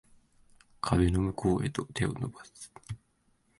[0.81, 2.73] 壁の向こうへと手を伸ばす